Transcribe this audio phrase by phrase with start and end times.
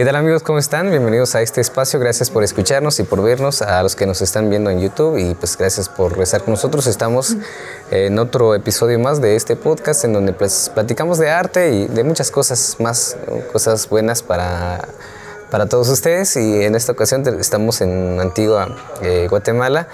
[0.00, 0.42] ¿Qué tal amigos?
[0.42, 0.88] ¿Cómo están?
[0.88, 2.00] Bienvenidos a este espacio.
[2.00, 5.34] Gracias por escucharnos y por vernos, a los que nos están viendo en YouTube y
[5.34, 6.86] pues gracias por estar con nosotros.
[6.86, 7.36] Estamos
[7.90, 12.02] en otro episodio más de este podcast en donde pues, platicamos de arte y de
[12.02, 13.18] muchas cosas más,
[13.52, 14.88] cosas buenas para,
[15.50, 19.86] para todos ustedes y en esta ocasión estamos en Antigua, eh, Guatemala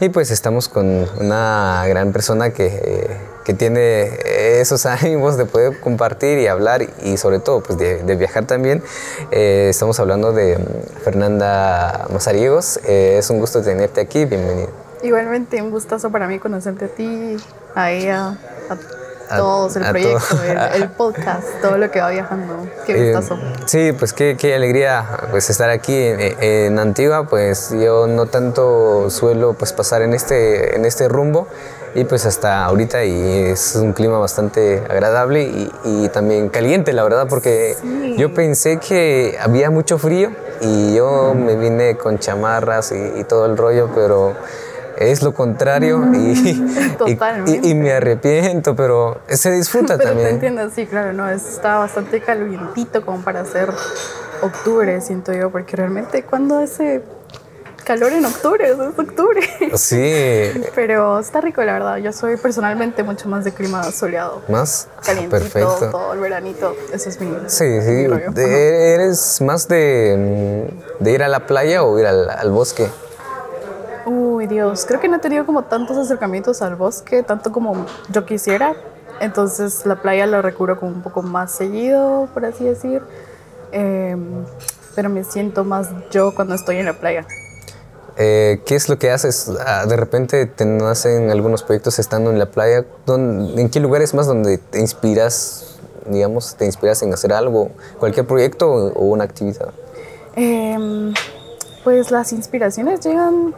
[0.00, 2.68] y pues estamos con una gran persona que...
[2.68, 4.18] Eh, que tiene
[4.60, 8.82] esos ánimos de poder compartir y hablar y sobre todo pues de, viajar también.
[9.30, 12.78] Eh, estamos hablando de mm, Fernanda Mazariegos.
[12.84, 14.70] Eh, es un gusto tenerte aquí, bienvenido.
[15.02, 17.36] Igualmente, un gustazo para mí conocerte a ti,
[17.74, 18.36] a ella,
[19.28, 20.36] a todos, el proyecto,
[20.74, 22.68] el, podcast, todo lo que va viajando.
[22.86, 23.40] Qué eh, gustazo.
[23.66, 29.10] sí, pues qué, qué, alegría pues estar aquí en, en, Antigua, pues yo no tanto
[29.10, 31.48] suelo pues pasar en este, en este rumbo
[31.94, 37.26] y pues hasta ahorita y es un clima bastante agradable y, también caliente, la verdad,
[37.28, 37.76] porque
[38.16, 43.56] yo pensé que había mucho frío y yo me vine con chamarras y, todo el
[43.56, 44.34] rollo, pero
[44.96, 50.28] es lo contrario y, y, me arrepiento, pero se disfruta pero también.
[50.28, 53.70] Te entiendo, sí, claro, no, está bastante calientito como para hacer
[54.40, 57.02] octubre, siento yo, porque realmente cuando ese
[57.82, 59.40] calor en octubre, es octubre.
[59.76, 60.62] Sí.
[60.74, 61.96] Pero está rico, la verdad.
[61.98, 64.42] Yo soy personalmente mucho más de clima soleado.
[64.48, 64.88] ¿Más?
[65.04, 65.90] Calientito, Perfecto.
[65.90, 66.74] todo el veranito.
[66.92, 67.30] Eso es mi.
[67.46, 68.06] Sí, sí.
[68.36, 72.88] ¿Eres más de, de, ir a la playa o ir al, al, bosque?
[74.06, 74.84] Uy, Dios.
[74.86, 78.74] Creo que no he tenido como tantos acercamientos al bosque, tanto como yo quisiera.
[79.20, 83.02] Entonces la playa la recubro como un poco más seguido, por así decir.
[83.70, 84.44] Em,
[84.94, 87.26] pero me siento más yo cuando estoy en la playa.
[88.16, 89.50] Eh, ¿Qué es lo que haces?
[89.66, 92.84] Ah, de repente te nacen algunos proyectos estando en la playa.
[93.06, 97.70] ¿En qué lugares más donde te inspiras, digamos, te inspiras en hacer algo?
[97.98, 99.70] ¿Cualquier proyecto o, una actividad?
[100.36, 101.14] Em,
[101.84, 103.54] pues las inspiraciones llegan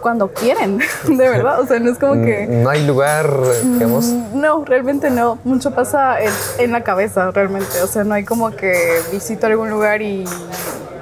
[0.00, 0.78] cuando quieren,
[1.08, 1.60] de verdad.
[1.60, 2.46] O sea, no es como que...
[2.48, 4.06] No hay lugar, digamos.
[4.06, 5.38] Mm, no, realmente no.
[5.44, 7.80] Mucho pasa en, en la cabeza, realmente.
[7.82, 10.24] O sea, no hay como que visito algún lugar y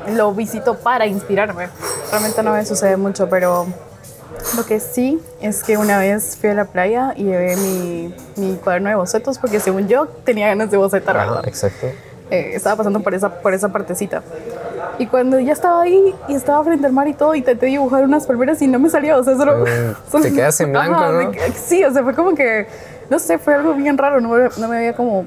[0.08, 1.68] lo visito para inspirarme.
[2.10, 3.66] Realmente no me sucede mucho, pero
[4.56, 8.56] lo que sí es que una vez fui a la playa y llevé mi, mi
[8.56, 11.46] cuaderno de bocetos porque según yo tenía ganas de bocetar, ¿verdad?
[11.46, 11.86] exacto.
[12.30, 14.22] Eh, estaba pasando por esa, por esa partecita.
[14.98, 18.26] Y cuando ya estaba ahí y estaba frente al mar y todo, intenté dibujar unas
[18.26, 19.18] palmeras y no me salió.
[19.18, 19.64] O sea, solo.
[20.12, 21.32] Mm, te quedas en blanco, ¿no?
[21.54, 22.66] sí, o sea, fue como que.
[23.08, 24.20] No sé, fue algo bien raro.
[24.20, 25.24] No, no me había como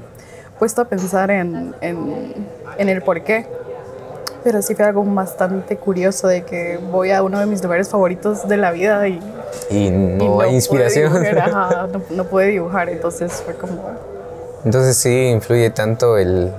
[0.58, 2.34] puesto a pensar en, en,
[2.78, 3.46] en el por qué
[4.44, 8.46] pero sí fue algo bastante curioso de que voy a uno de mis lugares favoritos
[8.46, 9.18] de la vida y,
[9.70, 11.12] y no, hay inspiración.
[12.10, 13.90] no, puede dibujar, entonces fue como...
[14.64, 16.52] Entonces sí influye tanto el,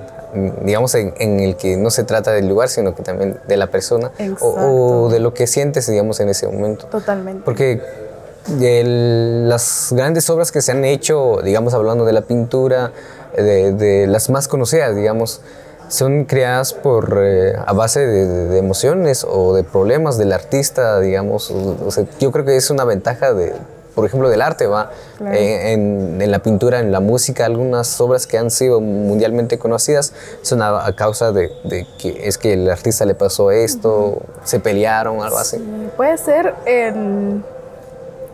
[0.63, 4.12] digamos, en, el que no se trata del lugar, sino que también de la persona
[4.41, 6.88] o, de lo que sientes, digamos, en ese momento.
[6.88, 7.44] Totalmente.
[7.46, 7.81] Porque
[8.47, 12.91] las grandes obras que se han hecho, digamos, hablando de la pintura,
[13.35, 15.41] de, de las más conocidas, digamos,
[15.88, 21.51] son creadas por eh, a base de, emociones o de problemas del artista, digamos.
[21.51, 23.53] O, sea, yo creo que es una ventaja de,
[23.94, 24.91] por ejemplo, del arte, va.
[25.31, 30.62] Eh, en, la pintura, en la música, algunas obras que han sido mundialmente conocidas son
[30.62, 31.51] a, causa de,
[32.00, 35.57] que es que el artista le pasó esto, se pelearon, algo así.
[35.96, 37.44] puede ser en,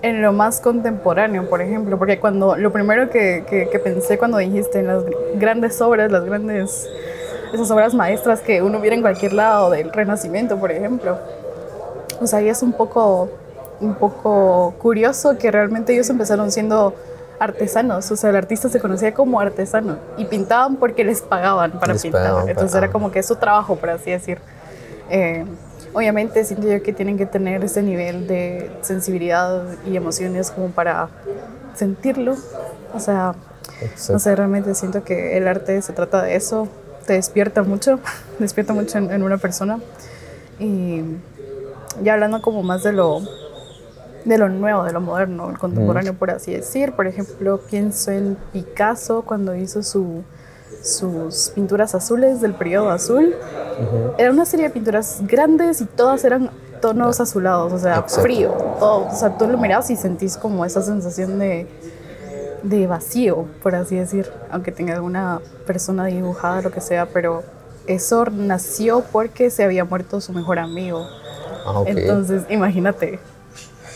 [0.01, 4.37] en, lo más contemporáneo, por ejemplo, porque cuando lo primero que, que, que pensé cuando
[4.37, 5.03] dijiste en las
[5.35, 6.87] grandes obras, las grandes
[7.53, 11.17] esas obras maestras que uno viera en cualquier lado del Renacimiento, por ejemplo.
[12.21, 13.29] O sea, ahí es un poco,
[13.79, 16.93] un poco curioso que realmente ellos empezaron siendo
[17.41, 21.95] artesanos, o sea, el artista se conocía como artesano y pintaban porque les pagaban para
[21.95, 24.37] pintar, entonces era como que su trabajo, por así decir.
[25.09, 25.43] Eh,
[25.91, 31.09] obviamente siento yo que tienen que tener ese nivel de sensibilidad y emociones como para
[31.73, 32.35] sentirlo,
[32.93, 33.33] o sea,
[34.09, 36.67] no sé, realmente siento que el arte se trata de eso,
[37.05, 37.99] te despierta mucho,
[38.39, 39.79] despierta mucho en, una persona.
[40.59, 41.01] Y
[42.03, 43.21] ya hablando como más de lo,
[44.25, 46.93] de lo nuevo, de lo moderno, el contemporáneo, por así decir.
[46.93, 50.23] Por ejemplo, pienso en Picasso cuando hizo su,
[50.83, 53.35] sus pinturas azules del periodo azul.
[54.17, 56.51] Era una serie de pinturas grandes y todas eran
[56.81, 58.53] tonos azulados, o sea, frío.
[58.79, 61.67] o sea, tú lo miras y sentís como esa sensación de
[62.63, 67.43] de vacío, por así decir, aunque tenga alguna persona dibujada, lo que sea, pero
[67.87, 71.07] eso nació porque se había muerto su mejor amigo.
[71.65, 73.19] Ah, Entonces, imagínate,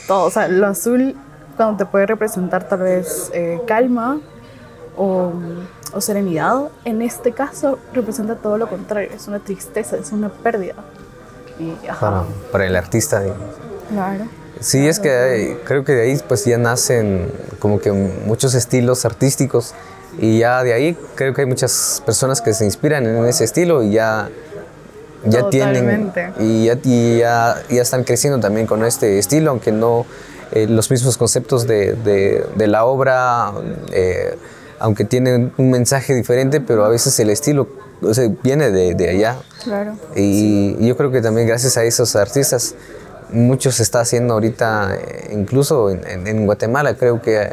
[0.07, 1.15] todo, o sea, lo azul
[1.55, 4.19] cuando te puede representar tal vez eh, calma
[4.97, 5.31] o,
[5.93, 10.75] o serenidad, en este caso representa todo lo contrario, es una tristeza, es una pérdida.
[11.59, 13.21] Y, ajá, Para, para el artista.
[13.21, 13.45] digamos.
[13.89, 14.25] claro.
[14.59, 17.27] Sí, es que creo que de ahí pues ya nacen
[17.59, 19.73] como que muchos estilos artísticos
[20.17, 23.83] y ya de ahí creo que hay muchas personas que se inspiran en ese estilo
[23.83, 24.29] y ya,
[25.25, 30.05] ya tienen y ya, y ya, ya están creciendo también con este estilo, aunque no
[30.51, 33.51] eh, los mismos conceptos de, de- de la obra,
[33.91, 34.37] eh,
[34.79, 37.67] aunque tienen un mensaje diferente, pero a veces el estilo
[38.01, 39.37] o sea, viene de, de allá.
[39.63, 39.95] Claro.
[40.15, 42.75] Y yo creo que también gracias a esos artistas,
[43.35, 47.49] mucho se está haciendo ahorita, eh, incluso en, en- en Guatemala, creo que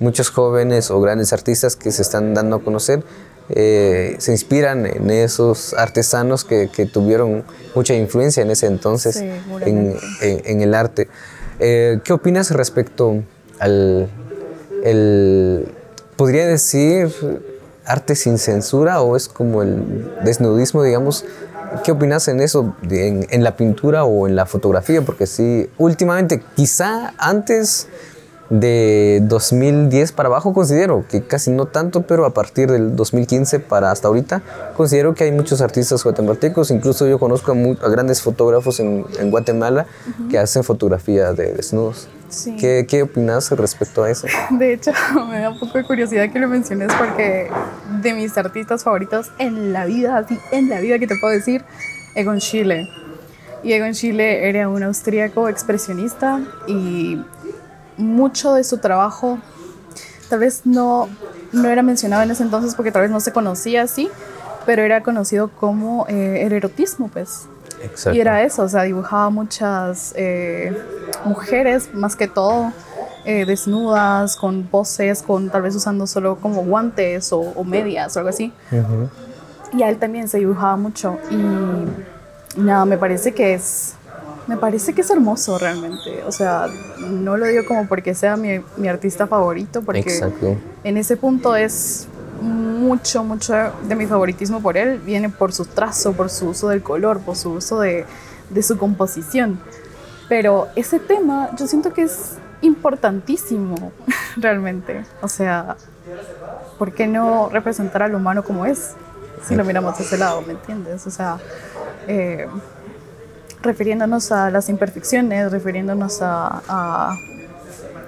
[0.00, 3.02] muchos jóvenes o grandes artistas que se están dando a conocer
[3.48, 7.44] eh, se inspiran en esos artesanos que, que tuvieron
[7.74, 9.28] mucha influencia en ese entonces Sí,
[10.44, 11.08] en el arte.
[11.60, 13.22] Eh, ¿Qué opinas respecto
[13.60, 14.08] al...
[14.82, 15.68] el-
[16.16, 17.08] ¿Podría decir
[17.84, 21.24] arte sin censura o es como el desnudismo, digamos?
[21.84, 25.02] ¿Qué opinas en eso, de- en, en la pintura o en la fotografía?
[25.02, 27.88] Porque sí, últimamente, quizá antes
[28.48, 33.90] de 2010 para abajo considero que casi no tanto, pero a partir del 2015 para
[33.90, 34.40] hasta ahorita
[34.76, 39.86] considero que hay muchos artistas guatemaltecos, incluso yo conozco a, grandes fotógrafos en, en Guatemala
[40.30, 42.08] que hacen fotografía de desnudos.
[42.28, 42.56] Sí.
[42.56, 44.26] ¿Qué, ¿Qué opinas respecto a eso?
[44.50, 44.92] De hecho,
[45.30, 47.50] me da un poco de curiosidad que lo menciones porque
[48.02, 51.64] de mis artistas favoritos en la vida, así en la vida que te puedo decir,
[52.14, 52.88] Egon Schiele.
[53.62, 57.20] Y Egon Schiele era un austríaco expresionista y
[57.96, 59.38] mucho de su trabajo
[60.28, 61.08] tal vez no,
[61.52, 64.10] no era mencionado en ese entonces porque tal vez no se conocía así,
[64.64, 67.46] pero era conocido como eh, el erotismo, pues.
[67.82, 68.16] Exacto.
[68.16, 70.76] Y era eso, o sea, dibujaba muchas eh,
[71.24, 72.72] mujeres, más que todo,
[73.24, 78.20] eh, desnudas, con poses, con tal vez usando solo como guantes o, o medias o
[78.20, 78.52] algo así.
[79.72, 81.18] Y a él también se dibujaba mucho.
[81.30, 83.94] Y nada, me parece que es.
[84.46, 86.22] Me parece que es hermoso realmente.
[86.24, 86.68] O sea,
[87.00, 90.56] no lo digo como porque sea mi, mi artista favorito, porque Exacto.
[90.84, 92.06] en ese punto es
[92.40, 94.98] mucho, mucho de mi favoritismo por él.
[94.98, 98.04] Viene por su trazo, por su uso del color, por su uso de,
[98.50, 99.60] de su composición.
[100.28, 103.92] Pero ese tema yo siento que es importantísimo
[104.36, 105.04] realmente.
[105.22, 105.76] O sea,
[106.78, 108.94] ¿por qué no representar al humano como es?
[109.46, 111.06] Si lo miramos de ese lado, ¿me entiendes?
[111.06, 111.38] O sea,
[112.08, 112.48] eh,
[113.62, 117.16] refiriéndonos a las imperfecciones, refiriéndonos a, a,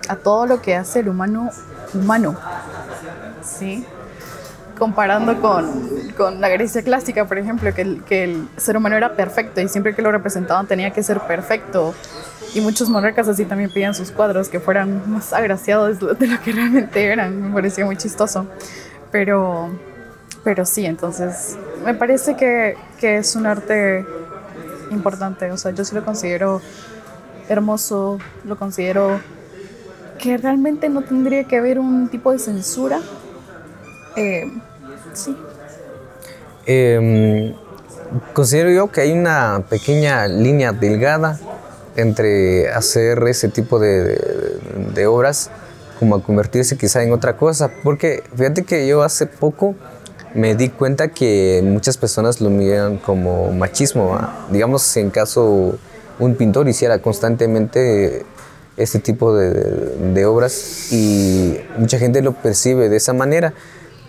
[0.08, 1.50] a todo lo que hace el humano
[1.94, 2.36] humano.
[3.42, 3.84] ¿Sí?
[4.78, 9.16] Comparando con, con la Grecia clásica, por ejemplo, que el, que el ser humano era
[9.16, 11.94] perfecto y siempre que lo representaban tenía que ser perfecto.
[12.54, 16.52] Y muchos monarcas así también pedían sus cuadros que fueran más agraciados de lo que
[16.52, 17.48] realmente eran.
[17.48, 18.46] Me parecía muy chistoso.
[19.10, 19.70] Pero,
[20.44, 24.06] pero sí, entonces me parece que, que es un arte
[24.90, 25.50] importante.
[25.50, 26.60] O sea, yo sí lo considero
[27.48, 29.20] hermoso, lo considero
[30.18, 33.00] que realmente no tendría que haber un tipo de censura.
[34.16, 34.50] Eh,
[35.14, 35.36] sí,
[36.70, 37.54] Em,
[38.34, 41.40] considero yo que hay una pequeña línea delgada
[41.96, 45.50] entre hacer ese tipo de, obras
[45.98, 47.70] como convertirse quizá en otra cosa.
[47.82, 49.74] Porque fíjate que yo hace poco
[50.34, 54.18] me di cuenta que muchas personas lo miran como machismo.
[54.50, 55.78] Digamos, en caso
[56.18, 58.26] un pintor hiciera constantemente
[58.76, 63.54] este tipo de obras y mucha gente lo percibe de esa manera.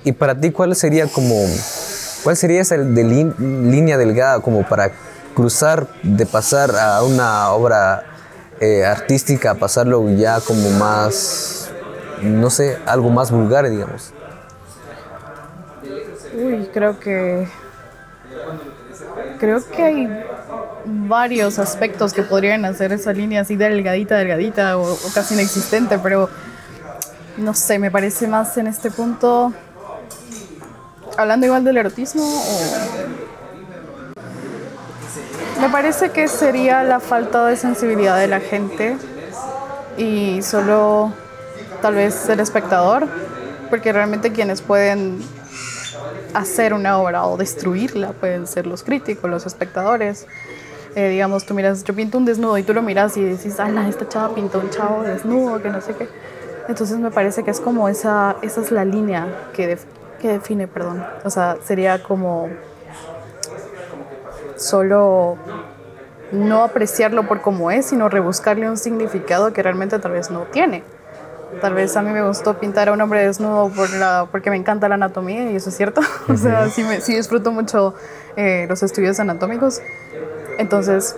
[0.04, 1.36] Y para ti, ¿cuál sería como,
[2.24, 4.92] cuál sería esa línea delgada como para
[5.36, 8.04] cruzar, de pasar a una obra
[8.60, 11.70] eh, artística, a pasarlo ya como más,
[12.22, 14.14] no sé, algo más vulgar, digamos?
[16.34, 17.48] Uy, creo que.
[19.40, 20.26] Creo que hay
[20.86, 26.30] varios aspectos que podrían hacer esa línea así delgadita, delgadita o casi inexistente, pero
[27.38, 29.54] no sé, me parece más en este punto.
[31.20, 32.24] Hablando igual del erotismo,
[35.60, 38.96] me parece que sería la falta de sensibilidad de la gente
[39.98, 41.12] y solo
[41.82, 43.06] tal vez el espectador,
[43.70, 45.20] porque realmente quienes pueden
[46.34, 50.26] hacer una obra o destruirla pueden ser los críticos, los espectadores.
[50.96, 53.90] Eh, digamos, tú miras, yo pinto un desnudo y tú lo miras y dices, ala,
[53.90, 56.08] esta chava pintó un chavo desnudo, que no sé qué.
[56.70, 59.84] Entonces me parece que es como esa, esa es la línea que, def-
[60.20, 61.06] que define, perdón.
[61.24, 62.50] O sea, sería como
[64.56, 65.38] solo
[66.32, 70.84] no apreciarlo por como es, sino rebuscarle un significado que realmente tal vez no tiene.
[71.62, 74.56] Tal vez a mí me gustó pintar a un hombre desnudo por la, porque me
[74.56, 76.02] encanta la anatomía y eso es cierto.
[76.28, 77.96] o sea, sí, me, sí disfruto mucho
[78.36, 79.82] eh, los estudios anatómicos.
[80.60, 81.16] Entonces,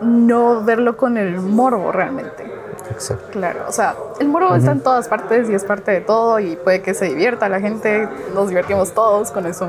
[0.00, 2.55] no verlo con el morbo realmente.
[2.96, 3.26] Exacto.
[3.30, 6.56] Claro, o sea, el morbo está en todas partes y es parte de todo y
[6.56, 9.68] puede que se divierta la gente, nos divertimos todos con eso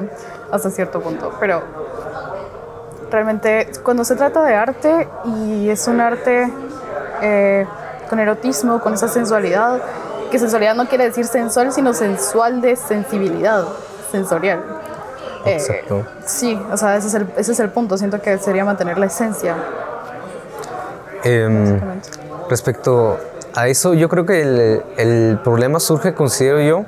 [0.50, 1.62] hasta cierto punto, pero
[3.12, 6.50] realmente cuando se trata de arte y es un arte
[7.22, 7.68] eh,
[8.10, 9.82] con erotismo, con esa sensualidad,
[10.32, 13.66] que sensualidad no quiere decir sensual, sino sensual de sensibilidad
[14.10, 14.64] sensorial.
[15.46, 16.06] Eh, Exacto.
[16.26, 19.08] sí, o sea, ese es, el, ese es el punto, siento que sería mantener la
[19.08, 19.56] esencia.
[21.24, 21.80] Em.
[22.50, 23.18] Respecto
[23.56, 26.86] a eso, yo creo que el, el problema surge, considero yo,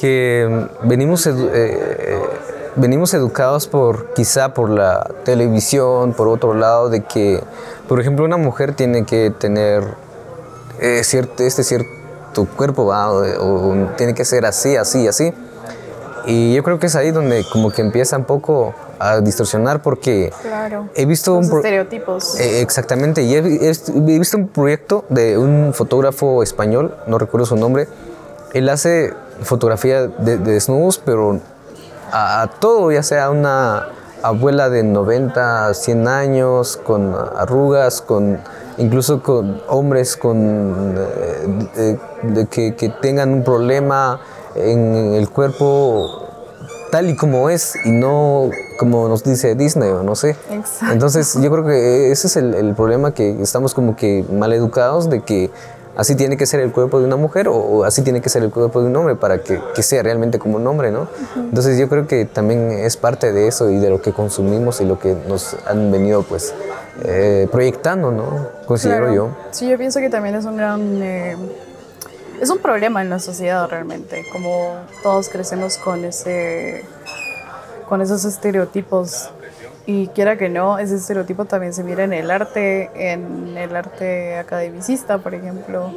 [0.00, 2.18] que venimos, edu- eh,
[2.76, 7.42] venimos educados por quizá por la televisión, por otro lado, de que,
[7.88, 9.84] por ejemplo, una mujer tiene que tener
[10.80, 13.10] eh, cierto, este cierto cuerpo, ¿va?
[13.12, 15.32] o, o tiene que ser así, así, así.
[16.26, 20.32] Y yo creo que es ahí donde como que empieza un poco a distorsionar porque
[20.42, 20.88] Claro.
[20.94, 21.56] he visto Los un...
[21.58, 22.38] estereotipos.
[22.40, 27.46] eh, exactamente, y he, he- he visto un proyecto de un fotógrafo español, no recuerdo
[27.46, 27.88] su nombre.
[28.52, 29.12] Él hace
[29.42, 31.40] fotografía de, de desnudos, pero
[32.12, 33.88] a, a todo, ya sea una
[34.22, 38.38] abuela de 90, 100 años, con arrugas, con
[38.78, 44.20] incluso con hombres con eh, de- de que, que tengan un problema
[44.56, 46.20] en el cuerpo
[46.90, 50.36] tal y como es y no como nos dice Disney o no sé.
[50.50, 50.92] Exacto.
[50.92, 55.10] Entonces yo creo que ese es el, el problema que estamos como que mal educados
[55.10, 55.50] de que
[55.96, 58.42] así tiene que ser el cuerpo de una mujer o, o así tiene que ser
[58.44, 61.08] el cuerpo de un hombre para que, que sea realmente como un hombre, ¿no?
[61.36, 64.84] Entonces yo creo que también es parte de eso y de lo que consumimos y
[64.84, 66.52] lo que nos han venido pues
[67.04, 68.24] eh, proyectando, ¿no?
[68.66, 69.14] Considero Claro.
[69.14, 69.28] yo.
[69.52, 71.02] Sí, yo pienso que también es un gran...
[71.02, 71.36] eh,
[72.40, 76.84] es un problema en la sociedad realmente, como todos crecemos con ese
[77.88, 79.30] con esos estereotipos
[79.86, 84.38] y quiera que no, ese estereotipo también se mira en el arte, en el arte
[84.38, 85.92] academicista, por ejemplo,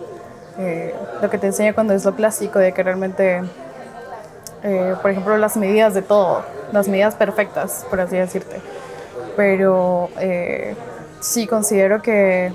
[0.60, 0.92] Eh,
[1.22, 3.44] lo que te enseña cuando es lo clásico, de que realmente,
[4.64, 6.42] eh, por ejemplo, las medidas de todo,
[6.72, 8.60] las medidas perfectas, por así decirte.
[9.36, 10.74] Pero eh,
[11.22, 12.52] sí considero que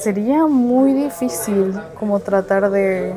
[0.00, 3.14] sería muy difícil como tratar de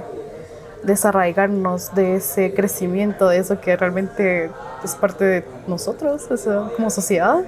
[0.84, 4.50] desarraigarnos de ese crecimiento, de eso que realmente
[4.84, 6.28] es parte de nosotros,
[6.76, 7.40] como sociedad,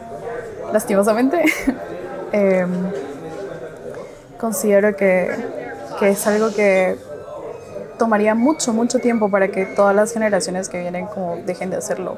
[0.71, 1.43] lastimosamente.
[2.31, 2.69] Em,
[4.37, 5.29] considero que,
[5.99, 6.97] que es algo que
[7.97, 12.17] tomaría mucho, mucho tiempo para que todas las generaciones que vienen como dejen de hacerlo.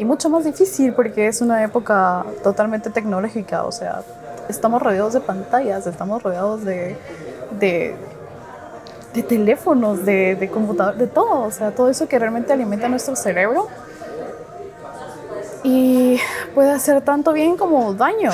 [0.00, 4.02] Y mucho más difícil porque es una época totalmente tecnológica, o sea,
[4.48, 6.96] estamos rodeados de pantallas, estamos rodeados de,
[7.58, 7.94] de,
[9.28, 13.68] teléfonos, de, de computador, de todo, o sea, todo eso que realmente alimenta nuestro cerebro
[15.62, 16.18] y
[16.54, 18.30] puede hacer tanto bien como daño.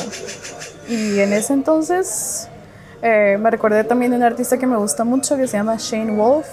[0.88, 2.48] Y en ese entonces
[3.02, 6.16] eh, me recordé también de un artista que me gusta mucho que se llama Shane
[6.16, 6.46] Wolf,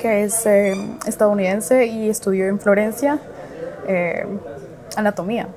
[0.00, 0.74] que es eh,
[1.06, 3.18] estadounidense y estudió en Florencia
[3.88, 4.26] eh,
[4.96, 5.48] anatomía.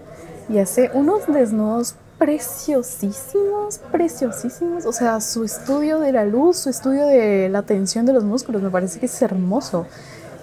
[0.48, 1.96] Y hace unos desnudos
[2.26, 4.88] preciosísimos, preciosísimos.
[4.88, 8.64] O sea, su estudio de la luz, su estudio de la tensión de los músculos,
[8.64, 9.86] me parece que es hermoso.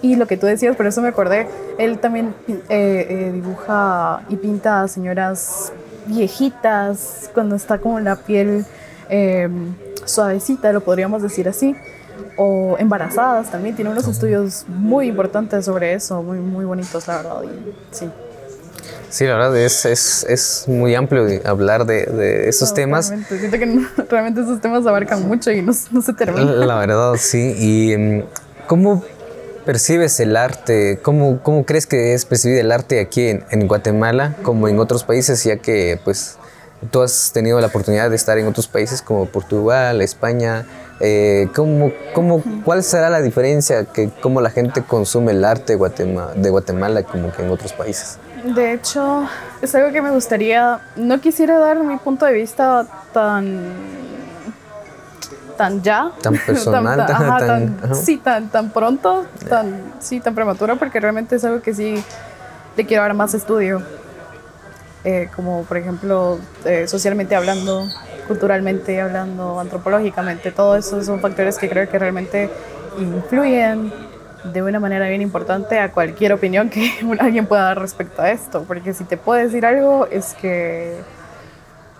[0.01, 1.45] Y lo que tú decías, por eso me acordé,
[1.77, 5.73] él también eh, eh, dibuja y pinta a señoras
[6.05, 8.65] viejitas, cuando está como la piel
[9.09, 9.49] eh,
[10.05, 11.75] suavecita, lo podríamos decir así,
[12.37, 13.75] o embarazadas también.
[13.75, 17.43] Tiene unos estudios muy importantes sobre eso, muy, muy bonitos, la verdad.
[17.43, 18.09] Y, sí.
[19.13, 23.09] Sí, la verdad es, es, es muy amplio hablar de, de esos temas.
[23.09, 26.65] Realmente, siento que no- realmente esos temas abarcan mucho y no, no se terminan.
[26.67, 27.53] La verdad, sí.
[27.59, 28.23] ¿Y mm,
[28.65, 29.03] cómo
[29.65, 30.97] percibes el arte?
[31.03, 35.03] ¿Cómo, cómo crees que es percibir el arte aquí en, en Guatemala como en otros
[35.03, 36.37] países, ya que pues
[36.89, 40.65] tú has tenido la oportunidad de estar en otros países como Portugal, España?
[40.99, 45.77] Eh, ¿cómo, cómo, ¿Cuál será la diferencia que cómo la gente consume el arte de
[45.77, 48.17] Guatemala, de Guatemala como que en otros países?
[48.43, 49.27] De hecho,
[49.61, 50.79] es algo que me gustaría.
[50.95, 53.61] No quisiera dar mi punto de vista tan.
[55.57, 56.11] tan ya.
[56.21, 61.35] Tan personal, tan- ajá, tan- sí, tan, tan pronto, tan, sí, tan prematuro, porque realmente
[61.37, 62.03] es algo que sí
[62.75, 63.81] le quiero dar más estudio.
[65.05, 67.85] Eh, como por ejemplo, eh, socialmente hablando,
[68.27, 72.49] culturalmente hablando, antropológicamente, todo eso son factores que creo que realmente
[72.97, 73.91] influyen
[74.45, 78.63] de una manera bien importante a cualquier opinión que alguien pueda dar respecto a esto,
[78.67, 80.97] porque si te puedo decir algo es que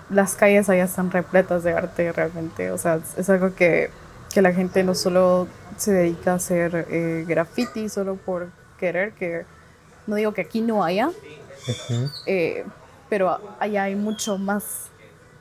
[0.09, 3.89] las calles allá están repletas de arte realmente, o sea, es, algo que
[4.33, 5.47] que la gente no solo
[5.77, 9.45] se dedica a hacer eh, graffiti solo por querer, que
[10.07, 11.11] no digo que aquí no haya,
[12.25, 12.65] eh,
[13.09, 14.87] pero allá hay mucho más,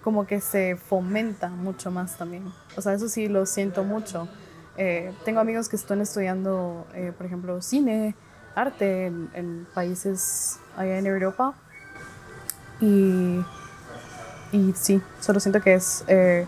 [0.03, 2.53] como que se fomenta mucho más también.
[2.77, 4.29] O sea, eso sí lo siento mucho.
[4.76, 8.14] Eh, tengo amigos que están estudiando, eh, por ejemplo, cine,
[8.55, 11.55] arte en, en países allá en Europa.
[12.81, 13.41] Y,
[14.50, 16.47] y sí, solo siento que es, eh,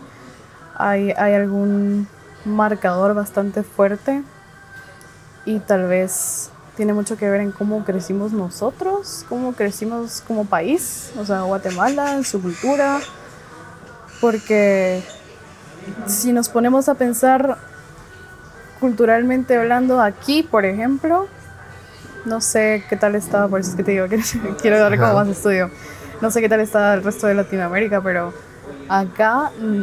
[0.75, 2.07] hay, hay algún
[2.45, 4.23] marcador bastante fuerte
[5.45, 11.11] y tal vez tiene mucho que ver en cómo crecimos nosotros, cómo crecimos como país,
[11.17, 12.99] o sea, Guatemala, su cultura,
[14.19, 15.01] porque
[16.05, 17.57] si nos ponemos a pensar
[18.85, 21.27] culturalmente hablando aquí, por ejemplo,
[22.23, 24.21] no sé qué tal está, por eso es que te digo que
[24.61, 25.71] quiero darle como más estudio.
[26.21, 28.31] No sé qué tal está el resto de Latinoamérica, pero
[28.87, 29.81] acá mm,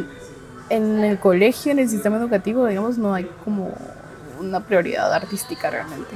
[0.69, 3.73] en el colegio, en el sistema educativo, digamos, no hay como
[4.39, 6.15] una prioridad artística realmente.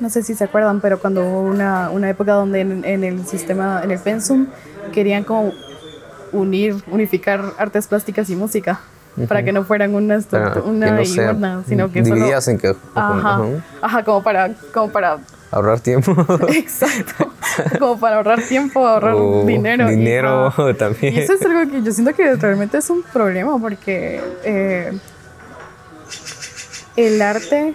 [0.00, 3.24] No sé si se acuerdan, pero cuando hubo una, una época donde en, en el
[3.26, 4.48] sistema, en el pensum,
[4.92, 5.52] querían como
[6.32, 8.80] unir, unificar artes plásticas y música,
[9.28, 12.14] para que no fueran una, Para estructu- que una no y una, sino que solo...
[12.16, 13.40] divididas en que Ajá,
[13.80, 15.18] ajá, como para, como para,
[15.50, 16.12] ahorrar tiempo.
[16.48, 17.32] exacto,
[17.78, 19.14] como para ahorrar tiempo, ahorrar
[19.46, 19.88] dinero.
[19.88, 21.14] Dinero también.
[21.14, 24.92] Y eso es algo que yo siento que realmente es un problema porque eh,
[26.96, 27.74] el arte,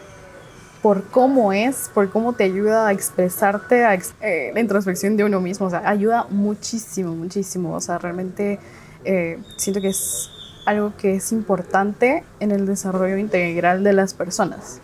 [0.82, 5.24] por cómo es, por cómo te ayuda a expresarte, a ex- eh, la introspección de
[5.24, 7.74] uno mismo, o sea, ayuda muchísimo, muchísimo.
[7.76, 8.60] O sea, realmente
[9.06, 10.30] eh, siento que es
[10.66, 14.80] algo que es importante en el desarrollo integral de las personas.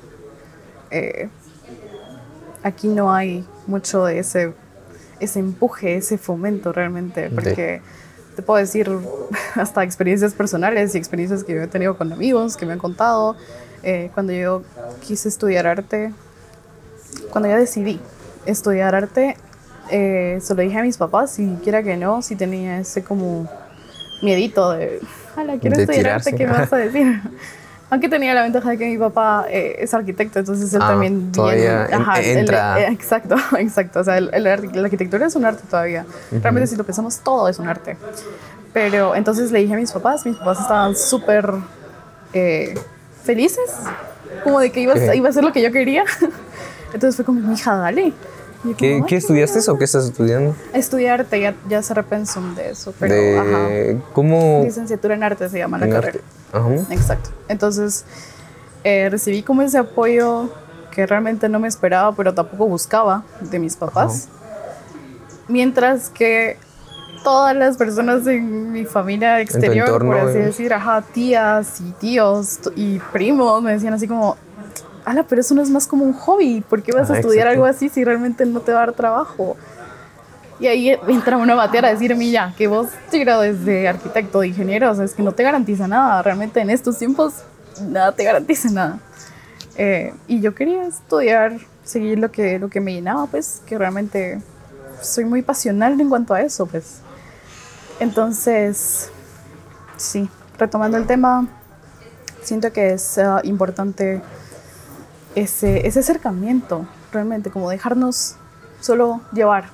[0.92, 1.30] Eh,
[2.63, 4.54] aquí no hay mucho de ese,
[5.20, 7.36] ese empuje, ese fomento realmente, Sí.
[7.36, 7.82] porque
[8.36, 8.90] te puedo decir
[9.56, 13.36] hasta experiencias personales y experiencias que yo he tenido con amigos que me han contado.
[13.84, 14.63] Eh, cuando yo
[15.06, 16.12] quise estudiar arte,
[17.32, 18.00] cuando yo decidí
[18.46, 19.38] estudiar arte,
[19.92, 23.48] eh, se lo dije a mis papás, si quiera que no, si tenía ese como
[24.22, 25.00] miedito de,
[25.38, 26.36] ala, quiero De estudiar arte, tirarse.
[26.36, 27.21] ¿qué me vas a decir?
[27.89, 31.32] Aunque tenía la ventaja de que mi papá eh, es arquitecto, entonces él Ah, también...
[31.32, 32.82] todavía en- él- entra.
[32.82, 34.02] eh, exacto, exacto.
[34.02, 36.06] O sea, el- el arte- la arquitectura es un arte todavía.
[36.32, 37.95] Realmente si lo pensamos, todo es un arte.
[38.73, 41.50] Pero entonces le dije a mis papás, mis papás estaban súper
[42.34, 42.73] eh,
[43.23, 43.69] felices,
[44.43, 46.04] como de que iba, iba a ser lo que yo quería.
[46.93, 48.13] Entonces fue como, hija, dale.
[48.76, 50.56] ¿Qué, qué "Ay, estudiaste o qué estás estudiando?
[50.74, 53.68] Estudiar arte, ya, ya se repensum de eso, pero ajá.
[53.68, 56.20] de cómo Licenciatura en arte se llama la en carrera.
[56.54, 56.78] arte.
[56.82, 56.94] Ajá.
[56.94, 57.30] Exacto.
[57.48, 58.06] Entonces,
[58.84, 60.50] eh, recibí como ese apoyo
[60.92, 64.30] que realmente no me esperaba, pero tampoco buscaba de mis papás.
[65.48, 66.58] Mientras que
[67.24, 70.46] todas las personas en mi familia exterior, entorno, por así eh.
[70.46, 74.38] decir, ajá, tías y tíos y primos, me decían así como,
[75.08, 77.48] ala, pero eso no es más como un hobby, ¿por qué vas a Ah, estudiar
[77.48, 77.63] exacto.
[77.63, 79.56] algo así si realmente no te va a dar trabajo?
[80.60, 84.48] Y ahí entra una batear a decirme ya, que vos te gradúes de arquitecto, de
[84.48, 86.22] ingeniero, o sea, es que no te garantiza nada.
[86.24, 87.43] Realmente en estos tiempos
[87.88, 89.00] nada te garantiza nada.
[89.78, 94.41] Eh, y yo quería estudiar, seguir lo que, lo que me llenaba, pues, que realmente
[95.02, 97.02] soy muy pasional en cuanto a eso, pues.
[98.00, 99.10] Entonces,
[99.96, 101.48] sí, retomando el tema,
[102.41, 104.22] siento que es ah, importante
[105.41, 108.36] ese, ese acercamiento, realmente, como dejarnos
[108.82, 109.65] solo llevar.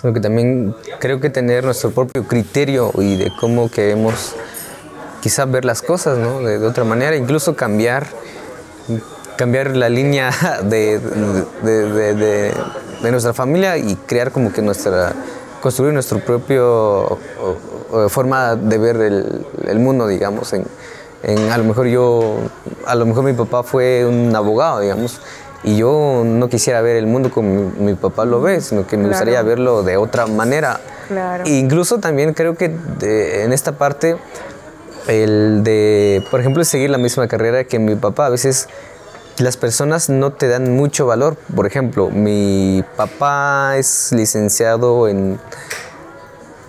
[0.00, 4.34] Sino que también creo que tener nuestro propio criterio y de cómo queremos
[5.20, 6.40] quizás ver las cosas, ¿no?
[6.40, 8.06] De, de otra manera, incluso cambiar,
[9.36, 10.30] cambiar la línea
[10.64, 10.98] de,
[11.62, 15.12] de, de- de- nuestra familia y crear como que nuestra,
[15.60, 17.18] construir nuestro propio o-
[17.92, 20.52] o forma de ver el, el mundo, digamos.
[20.52, 20.64] En,
[21.22, 22.36] en- a lo mejor yo,
[22.86, 25.20] a lo mejor mi papá fue un abogado, digamos,
[25.64, 28.96] y yo no quisiera ver el mundo como mi, mi papá lo ve, sino que
[28.96, 29.10] me Claro.
[29.18, 30.80] gustaría verlo de otra manera.
[31.08, 31.44] Claro.
[31.46, 34.16] E incluso también creo que de- en esta parte,
[35.06, 38.68] el de, por ejemplo, seguir la misma carrera que mi papá, a veces
[39.38, 41.36] las personas no te dan mucho valor.
[41.54, 45.38] Por ejemplo, mi papá es licenciado en,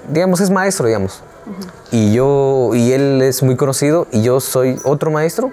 [0.09, 1.21] digamos, es maestro, digamos.
[1.91, 5.51] Y yo, y él es muy conocido y yo soy otro maestro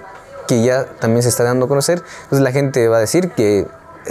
[0.49, 2.03] que ya también se está dando a conocer.
[2.25, 3.67] Entonces la gente va a decir que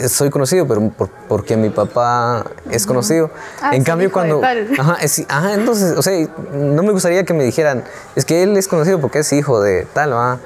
[0.08, 3.32] soy conocido, pero por- porque mi papá es conocido.
[3.62, 4.40] Ah, en cambio, cuando...
[4.80, 6.14] Ajá, es- ajá, entonces, o sea,
[6.54, 7.84] no me gustaría que me dijeran,
[8.16, 10.38] es que él es conocido porque es hijo de tal, va.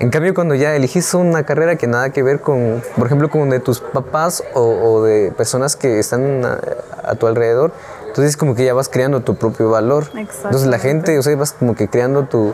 [0.00, 3.50] En cambio, cuando ya elegís una carrera que nada que ver con, por ejemplo, con
[3.50, 6.58] de tus papás o, o de personas que están a,
[7.02, 7.72] a tu alrededor,
[8.18, 10.06] entonces como que ya vas creando tu propio valor.
[10.14, 12.52] Entonces la gente, o sea, vas como que creando tu,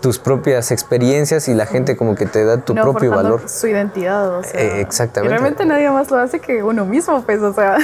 [0.00, 3.48] tus propias experiencias y la gente como que te da tu no propio valor.
[3.48, 4.60] Su identidad, o sea.
[4.60, 5.26] Eh, exactamente.
[5.34, 7.78] Y realmente nadie más lo hace que uno mismo, pues, o sea.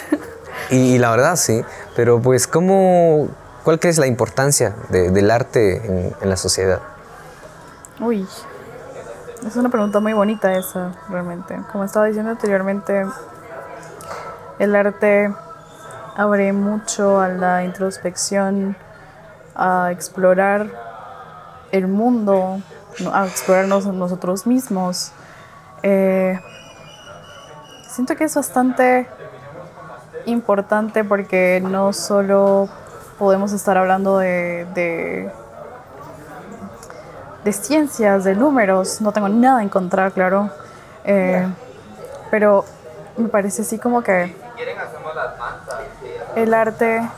[0.70, 1.64] Y, y la verdad sí,
[1.96, 3.28] pero pues ¿cómo,
[3.64, 6.78] ¿cuál crees la importancia de- del arte en, en la sociedad?
[8.00, 8.24] Uy,
[9.46, 11.58] es una pregunta muy bonita esa, realmente.
[11.72, 13.04] Como estaba diciendo anteriormente,
[14.58, 15.34] el arte
[16.16, 18.76] abre mucho a la introspección,
[19.55, 20.66] a explorar
[21.72, 22.61] el mundo,
[23.12, 25.12] a explorarnos nosotros mismos.
[25.83, 26.40] Eh,
[27.88, 29.07] siento que es bastante
[30.26, 32.68] importante porque no solo
[33.18, 35.31] podemos estar hablando de- de
[37.44, 40.50] de ciencias, de números, no tengo nada en contra, claro.
[41.05, 41.46] Eh,
[42.29, 42.64] pero
[43.16, 44.35] me parece así como que
[46.37, 47.03] el arte...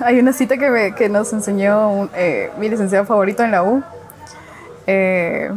[0.00, 3.62] Hay una cita que, me- que nos enseñó un- eh, mi licenciado favorito en la
[3.62, 3.82] U.
[4.86, 5.52] Eh,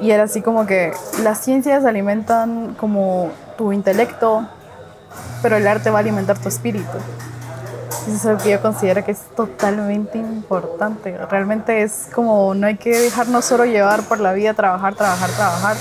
[0.00, 4.46] y era así como que las ciencias alimentan como tu intelecto,
[5.42, 6.86] pero el arte va a alimentar tu espíritu.
[8.06, 11.16] Eso es algo que yo considero que es totalmente importante.
[11.30, 15.76] Realmente es como no hay que dejarnos solo llevar por la vida, trabajar, trabajar, trabajar.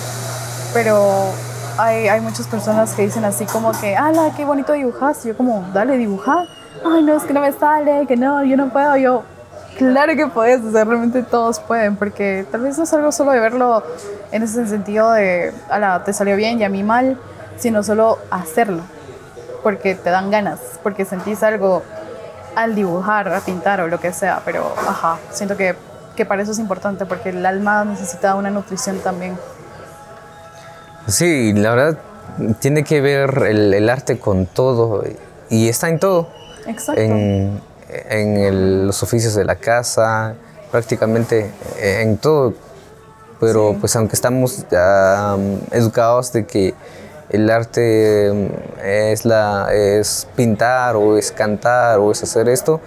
[0.74, 1.26] Pero
[1.78, 5.26] hay, hay muchas personas que dicen así como que, ¡ala, qué bonito dibujas!
[5.26, 6.48] Y yo como, dale, dibujar.
[6.86, 8.96] Ay, no, es que no me sale, que no, yo no puedo.
[8.98, 9.24] Yo,
[9.78, 13.32] claro que puedes, o sea, realmente todos pueden, porque tal vez no es algo solo
[13.32, 13.84] de verlo
[14.32, 17.20] en ese sentido de, ala, te salió bien y a mí mal,
[17.58, 18.84] sino solo hacerlo
[19.66, 21.82] porque te dan ganas, porque sentís algo
[22.56, 25.76] al dibujar, a pintar o lo que sea, pero ajá, siento que,
[26.16, 29.36] que para eso es importante, porque el alma necesita una nutrición también.
[31.08, 31.98] Sí, la verdad
[32.60, 35.04] tiene que ver el, el arte con todo
[35.50, 36.28] y está en todo.
[36.68, 37.00] Exacto.
[37.02, 37.62] En,
[38.10, 40.36] en el- los oficios de la casa,
[40.72, 42.54] prácticamente en todo.
[43.40, 43.78] Pero Sí.
[43.82, 46.74] pues aunque estamos um, educados de que
[47.30, 48.50] el arte um,
[48.84, 52.80] es, la, es pintar o es cantar o es hacer esto,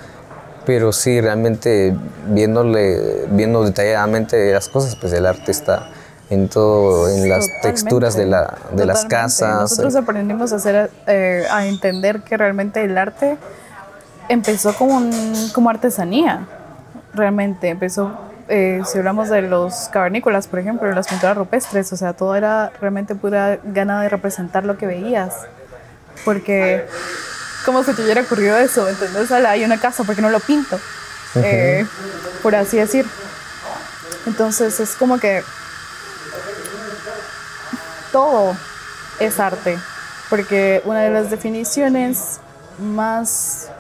[0.67, 1.95] pero sí realmente
[2.29, 5.91] viéndole, viendo detalladamente las cosas, pues el arte está
[6.31, 9.61] en todo, en las Totalmente, texturas de, la, de las casas.
[9.71, 13.39] Nosotros aprendimos a, hacer, eh, a entender que realmente el arte
[14.29, 16.47] empezó como, un- como artesanía.
[17.15, 18.13] Realmente empezó,
[18.49, 22.71] eh, si hablamos de los cavernícolas, por ejemplo, las pinturas rupestres, o sea, todo era
[22.81, 25.33] realmente pura gana de representar lo que veías.
[26.25, 26.85] Porque,
[27.65, 28.87] ¿cómo se te hubiera ocurrido eso?
[29.31, 30.79] Ala, hay una casa, ¿por qué no lo pinto?
[31.37, 31.87] Eh,
[32.43, 33.07] por así decir.
[34.27, 35.43] Entonces es como que
[38.19, 38.57] todo
[39.21, 39.79] es arte,
[40.29, 42.41] porque una de las definiciones
[42.81, 43.71] más,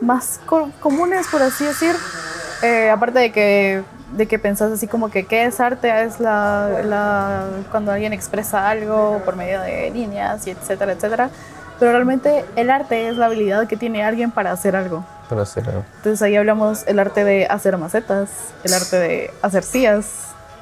[0.00, 1.96] más co- comunes, por así decir,
[2.62, 6.68] eh, aparte de que, de que pensás así como que qué es arte, es la,
[6.84, 11.30] la- cuando alguien expresa algo por medio de líneas y etcétera, etcétera,
[11.80, 15.04] pero realmente el arte es la habilidad que tiene alguien para hacer algo.
[15.28, 15.84] Pero hacer algo.
[15.96, 18.28] Entonces ahí hablamos el arte de hacer macetas,
[18.62, 20.06] el arte de hacer sillas,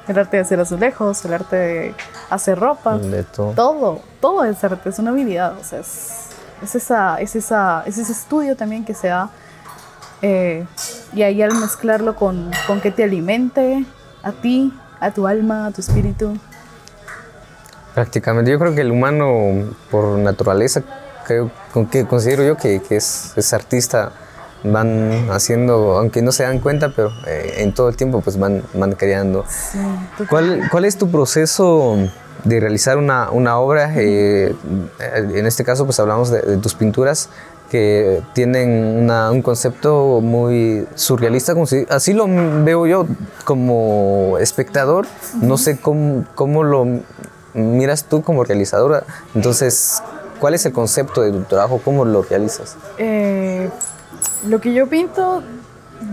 [0.07, 1.95] el arte de hacer azulejos, el arte de
[2.29, 2.97] hacer ropa.
[2.97, 3.53] De todo.
[3.53, 5.57] Todo, todo es arte, es una habilidad.
[5.59, 6.29] O sea, es,
[6.61, 9.29] es esa, es, esa, es ese estudio también que se da.
[10.21, 10.65] eh,
[11.13, 13.85] y ahí al mezclarlo con, con que te alimente
[14.23, 16.37] a ti, a tu alma, a tu espíritu.
[17.93, 20.81] Prácticamente, yo creo que el humano por naturaleza,
[21.27, 21.51] creo
[21.91, 24.11] que considero yo que, que es, es artista,
[24.63, 28.63] van haciendo, aunque no se dan cuenta, pero eh, en todo el tiempo pues van,
[28.73, 29.43] van creando.
[29.49, 29.77] Sí,
[30.29, 31.97] ¿Cuál, ¿Cuál es tu proceso
[32.43, 33.91] de realizar una, una obra?
[33.95, 34.55] Eh,
[34.99, 37.29] en este caso pues hablamos de, de tus pinturas
[37.69, 38.69] que tienen
[39.03, 42.27] una- un concepto muy surrealista, como si- así lo
[42.63, 43.07] veo yo
[43.45, 45.07] como espectador,
[45.41, 46.85] no sé cómo, cómo lo
[47.55, 50.01] miras tú como realizadora, entonces,
[50.39, 51.81] ¿cuál es el concepto de tu trabajo?
[51.83, 52.75] ¿Cómo lo realizas?
[52.99, 53.69] Eh,
[54.47, 55.43] lo que yo pinto,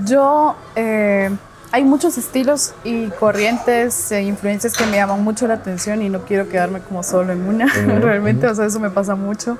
[0.04, 0.56] yo...
[0.76, 1.30] eh,
[1.72, 6.24] hay muchos estilos y corrientes e influencias que me llaman mucho la atención y no
[6.24, 7.66] quiero quedarme como solo en una.
[8.00, 9.56] Realmente, o sea, eso me pasa mucho.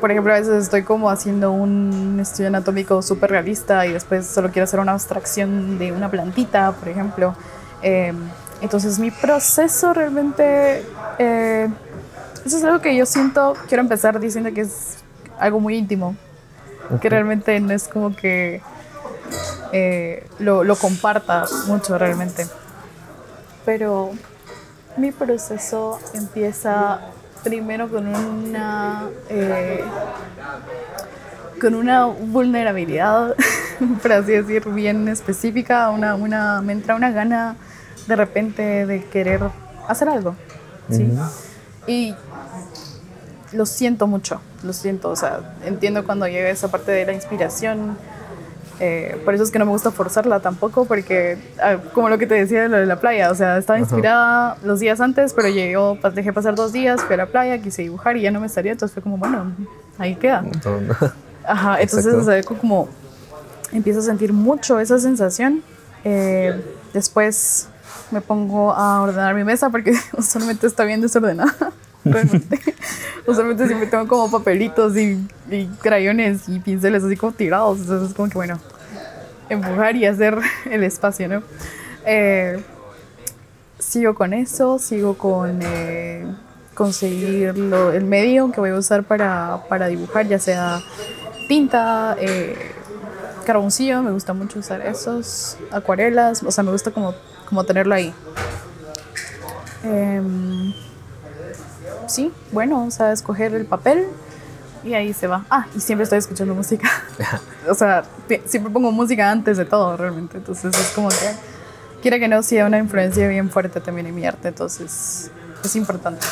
[0.00, 4.50] Por ejemplo, a veces estoy como haciendo un estudio anatómico súper realista y después solo
[4.50, 7.36] quiero hacer una abstracción de una plantita, por ejemplo.
[7.82, 8.12] Eh,
[8.60, 10.84] entonces, mi proceso realmente...
[11.20, 11.68] eh,
[12.44, 14.96] eso es algo que yo siento, quiero empezar diciendo que es
[15.38, 16.16] algo muy íntimo,
[17.00, 18.60] que realmente no es como que
[19.72, 22.46] eh, lo, lo comparta mucho realmente.
[23.64, 24.10] Pero
[24.96, 27.00] mi proceso empieza
[27.42, 29.82] primero con una, eh,
[31.60, 33.34] con una vulnerabilidad
[34.02, 37.56] por así decir, bien específica, una, una, me entra una gana
[38.06, 39.40] de repente de querer
[39.88, 40.34] hacer algo,
[40.90, 41.12] ¿sí?
[41.86, 42.14] Y
[43.52, 47.96] lo siento mucho, lo siento, o sea, entiendo cuando llega esa parte de la inspiración,
[48.80, 52.26] eh, por eso es que no me gusta forzarla tampoco, porque ah, como lo que
[52.26, 55.48] te decía de lo de la playa, o sea, estaba inspirada los días antes, pero
[55.48, 58.48] llegó, dejé pasar dos días, fui a la playa, quise dibujar y ya no me
[58.48, 59.52] salía, entonces fue como, bueno,
[59.98, 60.44] ahí queda.
[61.44, 62.88] Ajá, entonces, o sea, como
[63.72, 65.62] empiezo a sentir mucho esa sensación.
[66.04, 66.60] Eh,
[66.92, 67.68] después
[68.10, 71.72] me pongo a ordenar mi mesa porque usualmente está bien desordenada.
[73.26, 77.80] Usualmente siempre tengo como papelitos y, y, crayones y pinceles así como tirados.
[77.80, 78.58] Entonces es como que, bueno,
[79.48, 80.38] empujar y hacer
[80.70, 81.42] el espacio, ¿no?
[82.04, 82.60] Eh,
[83.78, 86.24] sigo con eso, sigo con eh,
[86.74, 90.80] conseguir lo, el medio que voy a usar para, para dibujar, ya sea
[91.48, 92.56] tinta, eh,
[93.44, 97.14] carboncillo, me gusta mucho usar esos, acuarelas, o sea, me gusta como,
[97.48, 98.14] como tenerlo ahí.
[99.84, 100.72] Em,
[102.06, 104.06] sí, bueno, o sea, escoger el papel
[104.84, 105.44] y ahí se va.
[105.50, 106.88] Ah, y siempre estoy escuchando música.
[107.68, 108.04] o sea,
[108.46, 110.38] siempre pongo música antes de todo, realmente.
[110.38, 111.34] Entonces es como que,
[112.02, 114.48] quiera que no, sea una influencia bien fuerte también en mi arte.
[114.48, 115.30] Entonces
[115.64, 116.26] es importante.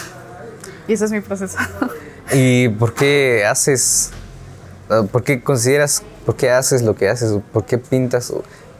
[0.89, 1.59] Y ese es mi proceso.
[2.33, 4.13] ¿Y por qué haces
[4.91, 7.33] Ah, ¿Por qué consideras, por qué haces lo que haces?
[7.53, 8.33] ¿Por qué pintas?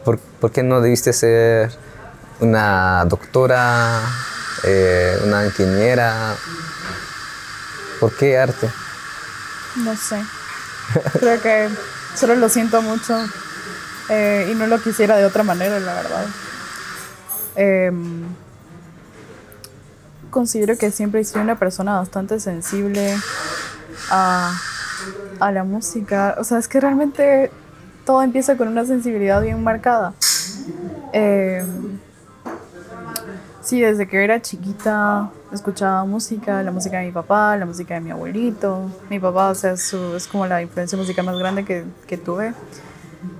[0.03, 1.71] ¿Por, por qué no debiste ser
[2.41, 4.01] una doctora,
[4.65, 6.35] eh, una ingeniera?
[8.01, 8.69] ¿Por qué arte?
[9.77, 10.21] No sé.
[11.19, 11.69] Creo que
[12.15, 13.17] solo lo siento mucho
[14.09, 16.25] eh, y no lo quisiera de otra manera, la verdad.
[17.55, 18.23] Em,
[20.29, 23.15] considero que siempre he sido una persona bastante sensible
[24.09, 24.51] a
[25.39, 26.35] a la música.
[26.37, 27.51] O sea, es que realmente
[28.05, 30.13] todo empieza con una sensibilidad bien marcada.
[31.13, 31.65] Eh,
[33.61, 38.01] sí, desde que era chiquita escuchaba música, la música de mi papá, la música de
[38.01, 38.89] mi abuelito.
[39.09, 42.53] Mi papá, o sea, es como la influencia musical más grande que, que tuve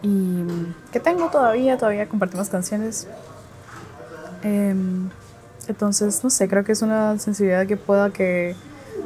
[0.02, 0.46] y
[0.92, 3.08] que tengo todavía, todavía compartimos canciones.
[4.44, 5.10] Em,
[5.68, 8.56] entonces, no sé, creo que es una sensibilidad que pueda que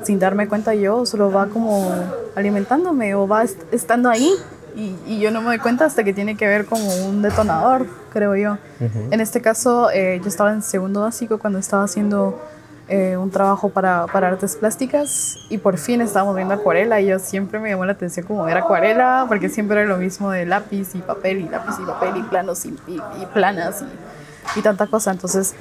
[0.03, 1.89] sin darme cuenta yo, solo va como
[2.35, 4.31] alimentándome o va estando ahí
[4.75, 7.87] y, y, yo no me doy cuenta hasta que tiene que ver como un detonador,
[8.11, 8.57] creo yo.
[9.09, 12.41] En este caso, eh, yo estaba en segundo básico cuando estaba haciendo
[12.87, 17.19] eh, un trabajo para, para, artes plásticas y por fin estábamos viendo acuarela y yo
[17.19, 20.93] siempre me llamó la atención como ver acuarela porque siempre era lo mismo de lápiz
[20.93, 22.75] y papel y lápiz y papel y planos y,
[23.33, 23.83] planas
[24.55, 25.11] y, y tanta cosa.
[25.11, 25.55] Entonces,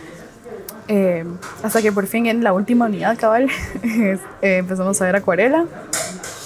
[0.86, 1.24] eh,
[1.62, 3.48] hasta que por fin en la última unidad cabal
[3.82, 5.64] eh, empezamos a ver acuarela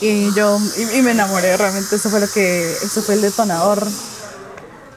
[0.01, 0.59] y yo
[0.95, 3.85] y, me enamoré realmente eso fue lo que eso fue el detonador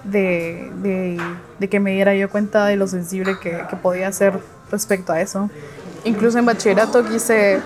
[0.04, 1.20] de, de,
[1.58, 4.40] de que me diera yo cuenta de lo sensible que, que, podía ser
[4.72, 5.50] respecto a eso
[6.04, 7.60] incluso en bachillerato quise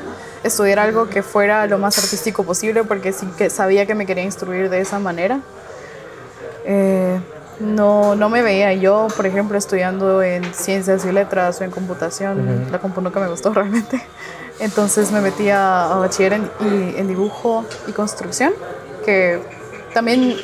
[0.44, 4.24] estudiar algo que fuera lo más artístico posible porque sí que sabía que me quería
[4.24, 5.40] instruir de esa manera
[6.66, 7.20] eh,
[7.60, 12.68] no, no me veía yo, por ejemplo, estudiando en ciencias y letras o en computación.
[12.72, 14.02] La compu nunca me gustó realmente.
[14.60, 16.50] Entonces me metí a, bachiller en,
[16.98, 18.54] en, dibujo y construcción,
[19.04, 19.40] que
[19.94, 20.36] también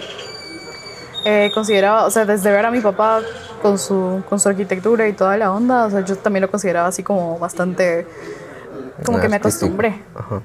[1.25, 3.21] eh, consideraba, o sea, desde ver a mi papá
[3.61, 6.87] con su, con su arquitectura y toda la onda, o sea, yo también lo consideraba
[6.87, 8.07] así como bastante,
[9.05, 10.01] como que me acostumbré,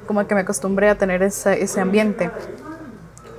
[0.06, 2.30] como que me acostumbré a tener ese, ese ambiente.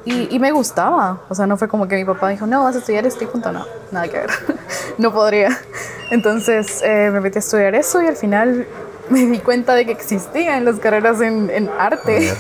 [0.06, 2.78] Y, y, me gustaba, o sea, no fue como que mi papá dijo, no, vas
[2.78, 4.30] a estudiar este punto, no, nada que ver,
[4.98, 5.50] no podría.
[6.12, 8.66] Entonces eh, me metí a estudiar eso y al final
[9.10, 12.34] me di cuenta de que existían las carreras en, en arte.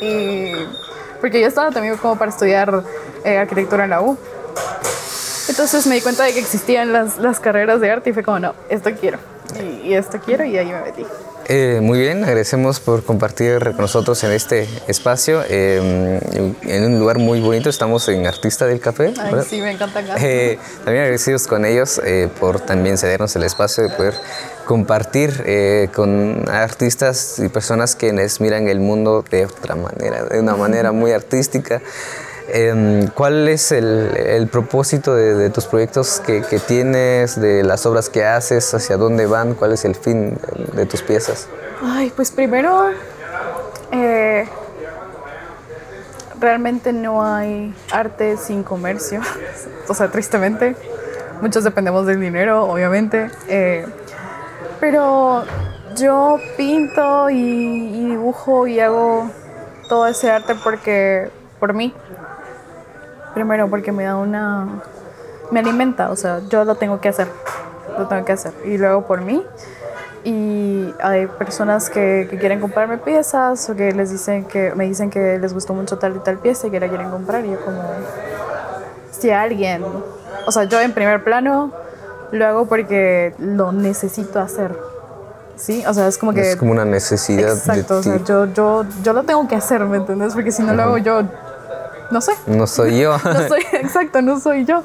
[0.00, 0.52] y
[1.20, 2.82] porque yo estaba también como para estudiar
[3.24, 4.16] eh, arquitectura en la U.
[5.50, 8.38] Entonces me di cuenta de que existían las, las carreras de arte y fue como,
[8.38, 9.18] no, esto quiero.
[9.60, 11.04] Y, y esto quiero y ahí me metí.
[11.48, 16.20] Eh, muy bien, agradecemos por compartir con nosotros en este espacio, eh,
[16.62, 19.12] en un lugar muy bonito, estamos en Artista del Café.
[19.18, 20.00] Ay, sí, me encanta.
[20.20, 24.14] Eh, también agradecidos con ellos eh, por también cedernos el espacio de poder
[24.66, 30.54] compartir eh, con artistas y personas quienes miran el mundo de otra manera, de una
[30.54, 31.82] manera muy artística.
[32.52, 38.74] Eh, ¿Cuál es el, propósito de, tus proyectos que, tienes, de las obras que haces,
[38.74, 39.54] hacia dónde van?
[39.54, 40.36] ¿Cuál es el fin
[40.74, 41.48] de, tus piezas?
[41.82, 42.90] Ay, pues primero,
[43.92, 44.48] eh,
[46.40, 49.20] realmente no hay arte sin comercio,
[49.88, 50.74] o sea, tristemente.
[51.40, 53.30] Muchos dependemos del dinero, obviamente.
[53.48, 53.86] Eh,
[54.80, 55.44] pero
[55.96, 59.30] yo pinto y dibujo y hago
[59.88, 61.94] todo ese arte porque por mí
[63.40, 64.68] Primero porque me da una...
[65.50, 67.26] Me alimenta, o sea, yo lo tengo que hacer.
[67.98, 68.52] Lo tengo que hacer.
[68.66, 69.42] Y luego por mí.
[70.24, 75.08] Y hay personas que, que quieren comprarme piezas o que les dicen que me dicen
[75.08, 77.42] que les gustó mucho tal y tal pieza y que la quieren comprar.
[77.46, 77.82] Y yo como...
[79.10, 79.86] Si alguien...
[80.46, 81.72] O sea, yo en primer plano
[82.32, 84.78] lo hago porque lo necesito hacer.
[85.56, 85.82] ¿Sí?
[85.86, 86.50] O sea, es como que...
[86.50, 88.24] Es como una necesidad Exacto, o de sea, ti.
[88.26, 90.34] yo, yo, yo lo tengo que hacer, ¿me entiendes?
[90.34, 91.22] Porque si no lo hago yo,
[92.10, 92.32] no sé.
[92.46, 93.16] No soy yo.
[93.24, 94.82] No soy, exacto, no soy yo.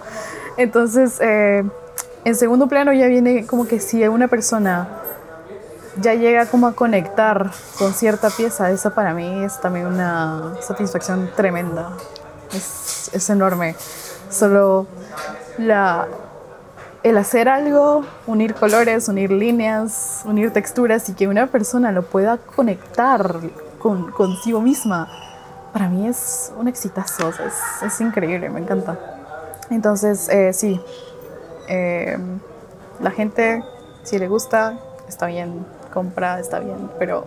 [0.57, 1.63] Entonces, eh,
[2.23, 4.87] en segundo plano ya viene como que si una persona
[6.01, 11.29] ya llega como a conectar con cierta pieza, eso para mí es también una satisfacción
[11.35, 11.91] tremenda.
[12.53, 13.75] Es, es enorme.
[14.29, 14.87] Solo
[15.57, 16.07] la,
[17.03, 22.37] el hacer algo, unir colores, unir líneas, unir texturas y que una persona lo pueda
[22.37, 23.39] conectar
[23.79, 25.07] con, consigo misma,
[25.75, 28.97] para mí es un exitazo, es, es increíble, me encanta.
[29.69, 30.79] Entonces, eh, sí,
[31.67, 32.17] eh,
[33.01, 33.61] la gente,
[34.03, 37.25] si le gusta, está bien, compra, está bien, pero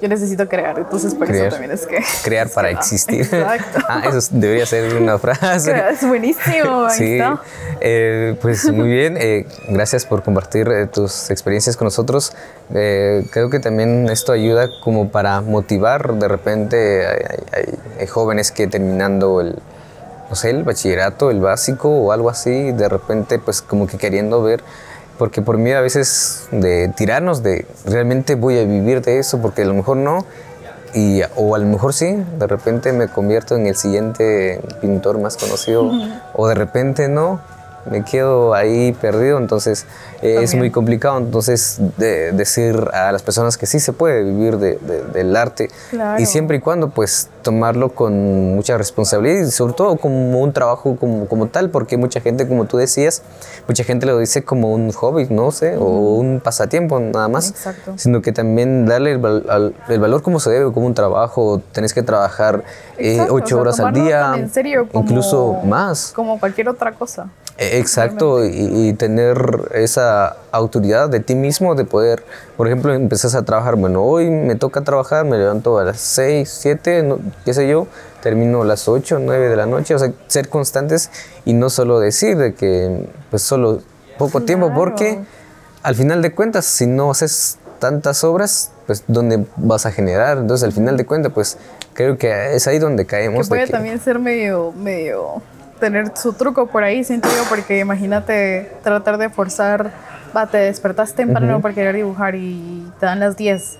[0.00, 1.46] yo necesito crear, entonces por Crear.
[1.48, 1.98] eso también es que...
[2.24, 3.20] Crear es para que, existir.
[3.22, 3.80] Exacto.
[3.88, 5.74] ah, eso es- debería ser una frase.
[5.90, 7.40] Es buenísimo, ahí Sí, está.
[7.80, 12.32] eh, pues muy bien, eh, gracias por compartir eh, tus experiencias con nosotros.
[12.74, 17.18] Eh, creo que también esto ayuda como para motivar, de repente hay,
[17.52, 19.56] hay- hay jóvenes que terminando el,
[20.28, 24.42] no sé, el bachillerato, el básico o algo así, de repente pues como que queriendo
[24.42, 24.62] ver,
[25.20, 29.60] porque por mí a veces de tirarnos de realmente voy a vivir de eso, porque
[29.60, 30.24] a lo mejor no,
[30.94, 35.36] y, o a lo mejor sí, de repente me convierto en el siguiente pintor más
[35.36, 35.92] conocido,
[36.32, 37.42] o de repente no,
[37.88, 39.86] me quedo ahí perdido, entonces
[40.22, 44.58] eh, es muy complicado, entonces de- decir a las personas que sí se puede vivir
[44.58, 46.20] de- de- del arte, Claro.
[46.20, 50.96] y siempre y cuando pues tomarlo con mucha responsabilidad y sobre todo como un trabajo
[50.96, 53.22] como, como tal, porque mucha gente, como tú decías,
[53.66, 55.84] mucha gente lo dice como un hobby, no sé, o
[56.16, 57.94] un pasatiempo nada más, Exacto.
[57.96, 61.62] sino que también darle el, val- al- el valor como se debe, como un trabajo,
[61.72, 62.62] tenés que trabajar
[62.98, 66.12] eh, o ocho sea, horas al día, en serio como- incluso más.
[66.14, 67.28] Como cualquier otra cosa.
[67.56, 72.24] Eh, Exacto, y, y tener esa autoridad de ti mismo de poder,
[72.56, 76.48] por ejemplo, empezás a trabajar, bueno, hoy me toca trabajar, me levanto a las 6,
[76.60, 77.86] 7, no- qué sé yo,
[78.22, 81.10] termino a las 8, 9 de la noche, o sea, ser constantes
[81.44, 83.80] y no solo decir de que pues solo
[84.18, 85.20] poco tiempo, porque
[85.82, 90.36] al final de cuentas, si no haces tantas obras, pues ¿dónde vas a generar?
[90.36, 91.56] Entonces, al final de cuentas, pues
[91.94, 93.46] creo que es ahí donde Que caemos.
[93.46, 95.40] de puede que- también ser medio, medio,
[95.80, 99.90] tener su truco por ahí, siento yo, porque imagínate tratar de forzar,
[100.36, 103.78] va, te despertas temprano para querer dibujar y te dan las 10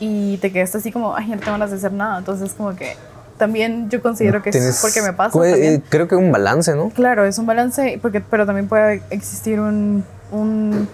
[0.00, 2.96] y te quedaste así como, ay, no tengo ganas de hacer nada, entonces como que
[3.38, 5.84] también yo considero que es porque me pasa eh, también.
[5.88, 6.90] Creo que un balance, ¿no?
[6.90, 10.88] Claro, es un balance, porque, pero también puede existir un, un,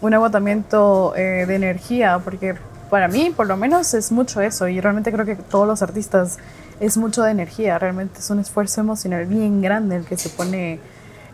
[0.00, 2.54] un agotamiento eh, de energía, porque
[2.90, 6.38] para mí, por lo menos, es mucho eso, y realmente creo que todos los artistas
[6.80, 10.80] es mucho de energía, realmente es un esfuerzo emocional bien grande el que se pone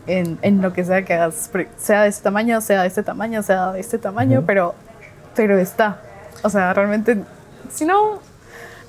[0.07, 3.41] en, en lo que sea que hagas, sea de este tamaño, sea de este tamaño,
[3.43, 4.75] sea de este tamaño, pero,
[5.35, 5.99] pero está.
[6.43, 7.23] O sea, realmente,
[7.73, 8.19] si no,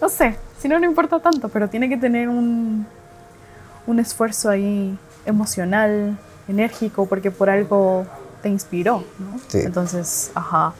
[0.01, 2.87] no sé, si no, no importa tanto, pero tiene que tener un,
[3.87, 8.07] un esfuerzo ahí emocional, enérgico, porque por algo
[8.43, 9.39] te inspiró, ¿no?
[9.49, 9.61] Sí.
[9.65, 10.73] Entonces, ajá.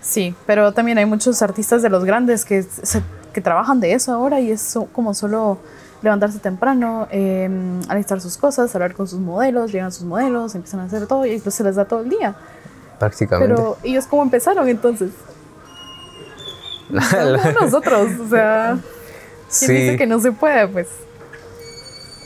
[0.00, 3.02] Sí, pero también hay muchos artistas de los grandes que, se-
[3.32, 5.58] que trabajan de eso ahora y es como solo
[6.02, 7.48] levantarse temprano, eh,
[7.88, 11.30] alistar sus cosas, hablar con sus modelos, llegan sus modelos, empiezan a hacer todo y
[11.30, 12.34] después se les da todo el día.
[12.98, 13.54] Prácticamente.
[13.54, 15.10] Pero ellos cómo empezaron entonces.
[17.60, 18.78] Nosotros, o sea,
[19.58, 20.66] ¿quién dice que no se puede?
[20.68, 20.88] Pues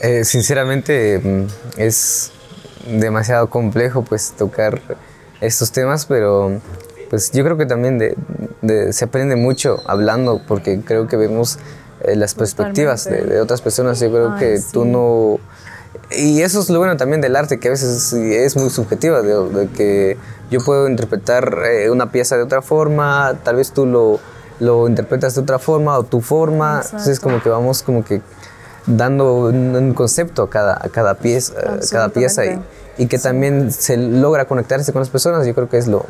[0.01, 1.45] Eh, sinceramente mm,
[1.77, 2.31] es
[2.87, 4.81] demasiado complejo pues tocar
[5.41, 6.59] estos temas, pero
[7.09, 8.15] pues yo creo que también de-
[8.61, 11.57] de- se aprende mucho hablando porque creo que vemos
[12.01, 13.99] eh, las perspectivas de, otras personas.
[13.99, 14.67] Yo creo Ay, que sí.
[14.71, 15.39] tú no...
[16.11, 19.67] Y eso es lo bueno también del arte, que a veces es muy subjetiva, de,
[19.75, 20.17] que
[20.51, 24.19] yo puedo interpretar eh, una pieza de otra forma, tal vez tú lo,
[24.59, 27.23] lo interpretas de otra forma o tu forma, entonces Exacto.
[27.29, 28.21] como que vamos como que
[28.85, 32.43] dando un, un concepto a cada, a cada pieza, a cada pieza
[32.97, 36.05] y que también se logra conectarse con las personas, yo creo que es lo,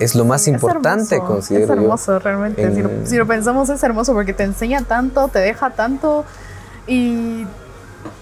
[0.00, 1.74] es lo más Es importante, hermoso, considero Es yo.
[1.74, 2.74] hermoso, realmente.
[2.74, 6.24] Si, lo, En- si lo pensamos, es hermoso porque te enseña tanto, te deja tanto
[6.86, 7.46] y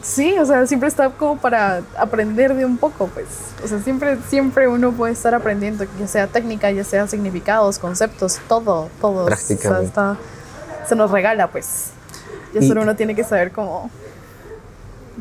[0.03, 3.26] sí, o sea, siempre está como para aprender de un poco, pues.
[3.64, 8.39] O sea, siempre, siempre uno puede estar aprendiendo, ya sea técnica, ya sea significados, conceptos,
[8.49, 9.24] todo, todo.
[9.24, 9.87] O sea, Prácticamente.
[9.87, 10.16] está-
[10.89, 11.87] se nos regala, pues.
[12.55, 13.91] Ya Y- solo uno tiene que saber cómo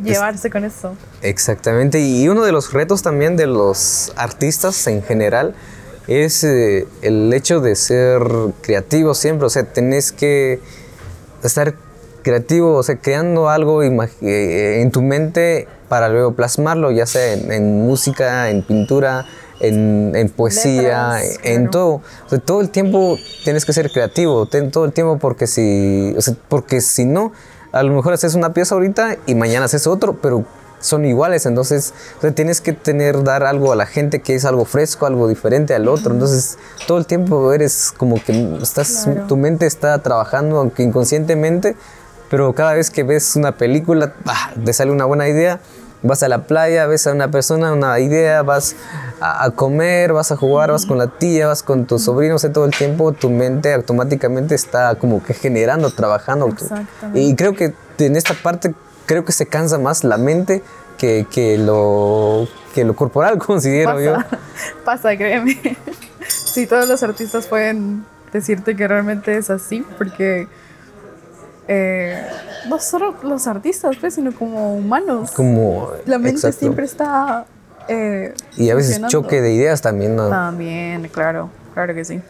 [0.04, 0.94] llevarse con eso.
[1.22, 5.56] Exactamente, y uno de los retos también de los artistas en general
[6.08, 8.22] es eh, el hecho de ser
[8.62, 10.60] creativo siempre, o sea, tenés que
[11.44, 11.76] estar
[12.24, 17.86] creativo, o sea, creando algo eh, en tu mente para luego plasmarlo, ya sea en,
[17.86, 19.26] música, en pintura,
[19.60, 22.02] en, poesía, en todo.
[22.26, 26.22] O sea, todo el tiempo tienes que ser creativo, todo el tiempo porque si, o
[26.22, 27.32] sea, porque si no,
[27.72, 30.46] a lo mejor haces una pieza ahorita y mañana haces otro, pero
[30.80, 31.94] son iguales, entonces
[32.36, 35.88] tienes que tener, dar algo a la gente que es algo fresco, algo diferente al
[35.88, 36.58] otro, entonces
[36.88, 41.76] todo el tiempo eres como que estás, tu mente está trabajando aunque inconscientemente,
[42.30, 44.14] pero cada vez que ves una película,
[44.64, 45.60] te sale una buena idea,
[46.04, 48.76] vas a la playa, ves a una persona, una idea, vas
[49.20, 52.72] a, comer, vas a jugar, vas con la tía, vas con tus sobrinos, todo el
[52.72, 56.50] tiempo tu mente automáticamente está como que generando, trabajando.
[57.14, 58.74] Y creo que en esta parte
[59.08, 60.62] creo que se cansa más la mente
[61.00, 64.18] que, que lo, que lo corporal, considero yo.
[64.86, 65.58] Pasa, créeme.
[66.28, 68.04] Sí, todos los artistas pueden
[68.34, 70.48] decirte que realmente es así, porque
[71.68, 72.28] eh,
[72.68, 75.32] no solo los artistas, pues, sino como humanos.
[75.32, 77.46] Como, la mente siempre está...
[77.88, 80.30] Eh, y a veces choque de ideas también, ¿no?
[80.30, 82.22] También, claro, claro que sí.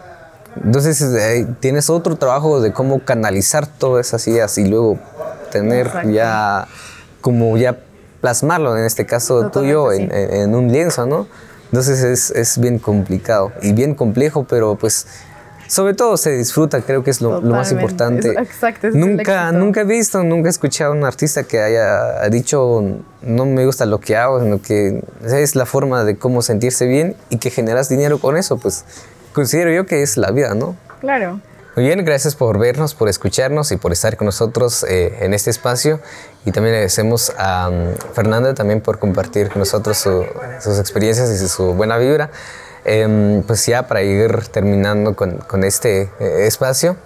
[0.63, 4.99] Entonces eh, tienes otro trabajo de cómo canalizar todas esas ideas y luego
[5.49, 6.67] tener ya,
[7.21, 7.77] como ya
[8.21, 11.27] plasmarlo, en este caso tuyo, en, un lienzo, ¿no?
[11.65, 15.05] Entonces es, es, bien complicado y bien complejo, pero pues
[15.67, 18.29] sobre todo se disfruta, creo que es lo, más importante.
[18.29, 18.87] exacto.
[18.91, 22.83] nunca, nunca he visto, nunca he escuchado a un artista que haya dicho
[23.21, 27.15] no me gusta lo que hago, sino que es la forma de cómo sentirse bien
[27.29, 28.85] y que generas dinero con eso, pues
[29.33, 30.75] considero yo que es la vida, ¿no?
[31.01, 31.41] Claro.
[31.77, 35.51] Muy bien, gracias por vernos, por escucharnos y por estar con nosotros eh, en este
[35.51, 35.99] espacio.
[36.43, 41.75] Y también agradecemos a um, Fernanda también por compartir con nosotros sus experiencias y su
[41.75, 42.31] buena vibra.
[42.83, 46.97] Em, pues ya para ir terminando con, con este eh, espacio,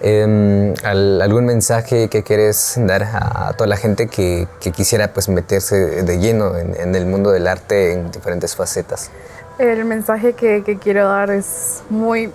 [0.00, 6.02] em, ¿algún mensaje que quieres dar a, toda la gente que, que, quisiera pues meterse
[6.02, 9.08] de lleno en, en, el mundo del arte en diferentes facetas?
[9.60, 12.32] El mensaje que, que quiero dar es muy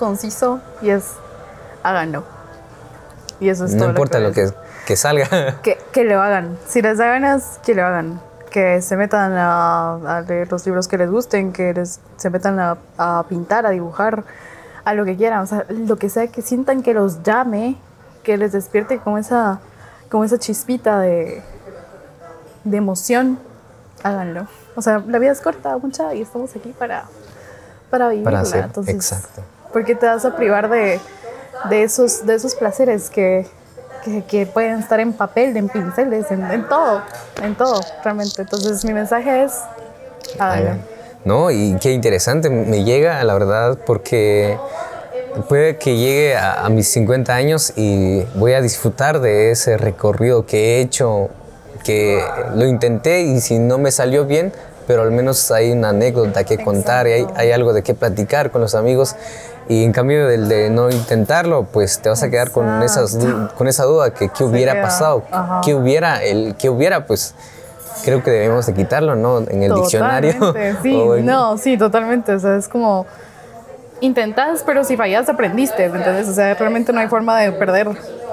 [0.00, 1.04] conciso y es
[1.84, 2.24] háganlo.
[3.38, 3.88] Y eso es no todo.
[3.88, 4.50] No importa lo que,
[4.86, 5.58] que, salga.
[5.62, 6.58] Que, que, lo hagan.
[6.66, 8.20] Si les da ganas, que lo hagan.
[8.50, 12.78] Que se metan a, leer los libros que les gusten, que les, se metan a,
[12.98, 14.24] a, pintar, a dibujar,
[14.84, 15.40] a lo que quieran.
[15.40, 17.76] O sea, lo que sea que sientan que los llame,
[18.24, 19.60] que les despierte como esa,
[20.10, 21.42] como esa chispita de,
[22.64, 23.38] de emoción,
[24.02, 24.48] háganlo.
[24.74, 27.04] O sea, la vida es corta, mucha, y estamos aquí para,
[27.90, 28.30] para vivirla.
[28.30, 29.42] Para hacer, exacto
[29.72, 31.00] porque te vas a privar de,
[31.68, 33.46] de, esos, de esos placeres que,
[34.04, 37.02] que, que, pueden estar en papel, en pinceles, en, todo,
[37.42, 38.42] en todo, realmente.
[38.42, 39.52] Entonces mi mensaje es,
[41.24, 44.58] No, y qué interesante, me llega, la verdad, porque
[45.48, 50.78] puede que llegue a, mis 50 años y voy a disfrutar de ese recorrido que
[50.78, 51.28] he hecho,
[51.84, 52.22] que
[52.54, 54.52] lo intenté y si no me salió bien,
[54.90, 58.50] pero al menos hay una anécdota que contar y hay, hay, algo de qué platicar
[58.50, 59.14] con los amigos
[59.68, 63.16] y en cambio del de no intentarlo, pues te vas a quedar con, esas,
[63.56, 65.22] con esa duda que qué hubiera pasado,
[65.64, 67.36] qué hubiera, el, qué hubiera, pues
[68.02, 69.38] creo que debemos de quitarlo, ¿no?
[69.38, 70.34] En el diccionario.
[70.82, 72.32] Sí, no, sí, totalmente.
[72.32, 73.06] O sea, es como
[74.00, 76.26] intentas, pero si fallas aprendiste, ¿entendés?
[76.26, 77.90] O sea, realmente no hay forma de perder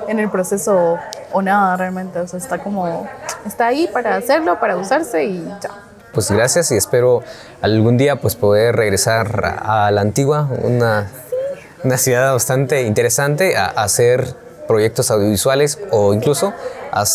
[0.08, 0.98] en el proceso
[1.32, 2.20] o nada realmente.
[2.20, 3.08] O sea, está como,
[3.46, 5.87] está ahí para hacerlo, para usarse y ya
[6.18, 7.22] pues gracias y espero
[7.62, 11.12] algún día pues poder regresar a la antigua, una
[11.84, 14.34] una ciudad bastante interesante a, hacer
[14.68, 16.56] proyectos audiovisuales o incluso
[16.92, 17.06] a,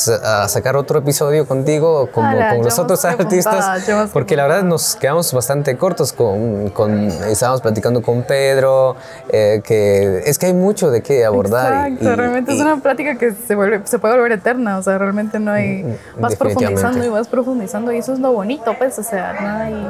[0.49, 5.77] sacar otro episodio contigo como con los otros artistas porque la verdad nos quedamos bastante
[5.77, 8.97] cortos con, con estábamos platicando con Pedro
[9.29, 13.33] eh, que es que hay mucho de qué abordar Exacto, realmente es una plática que
[13.33, 17.09] se vuelve se puede volver eterna o sea realmente no hay mm, vas profundizando y
[17.09, 19.87] vas profundizando y eso es lo bonito pues o sea no hay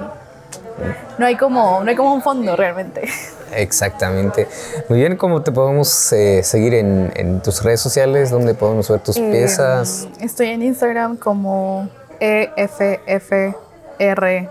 [1.19, 3.09] no hay como no hay como un fondo realmente
[3.55, 4.49] Exactamente.
[4.89, 8.31] Muy bien, ¿cómo te podemos eh, seguir en, tus redes sociales?
[8.31, 10.09] ¿Dónde podemos ver tus eh, piezas?
[10.21, 11.89] Estoy en Instagram como
[12.21, 13.51] EFFR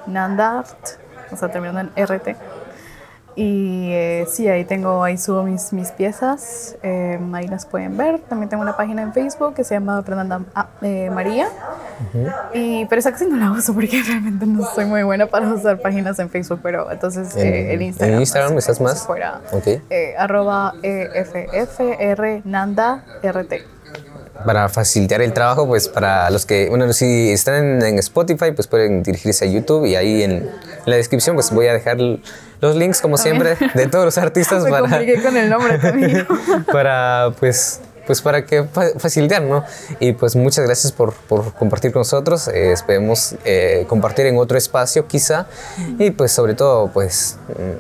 [0.08, 0.78] Nandart,
[1.32, 2.36] o sea, terminando en RT.
[3.36, 8.20] Y eh, sí, ahí tengo, ahí subo mis, mis piezas, em, ahí las pueden ver.
[8.20, 11.48] También tengo una página en Facebook que se llama Fernanda ah, eh, María.
[12.54, 15.80] y, pero esa casi no la uso porque realmente no soy muy buena para usar
[15.80, 18.16] páginas en Facebook, pero entonces eh, el Instagram.
[18.16, 19.06] ¿En Instagram estás más?
[19.06, 19.42] Fuera.
[19.52, 19.82] Okay.
[20.18, 23.81] arroba EFFR Nanda RT.
[24.44, 29.04] Para facilitar el trabajo, pues para los que, bueno, si están en, Spotify, pues pueden
[29.04, 30.50] dirigirse a YouTube y ahí en,
[30.86, 34.72] la descripción pues voy a dejar los links como siempre de todos los artistas Me
[34.72, 34.90] para
[35.22, 36.26] con el nombre también.
[36.72, 38.64] para pues pues para que
[38.98, 39.64] facilitar, ¿no?
[40.00, 42.48] Y pues muchas gracias por, por compartir con nosotros.
[42.48, 45.48] Eh, esperemos eh, compartir en otro espacio quizá
[45.98, 47.38] y pues sobre todo pues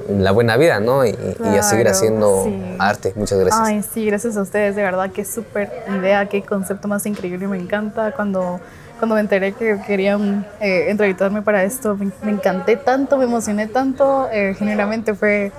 [0.09, 1.05] la buena vida, ¿no?
[1.05, 2.47] Y, a seguir haciendo
[2.79, 3.13] arte.
[3.15, 3.61] Muchas gracias.
[3.61, 7.57] Ay, sí, gracias a ustedes, de verdad, qué súper idea, qué concepto más increíble, me
[7.57, 8.59] encanta cuando
[9.01, 14.29] cuando me enteré que querían eh, entrevistarme para esto, me, encanté tanto, me emocioné tanto,
[14.31, 15.51] eh, generalmente fue,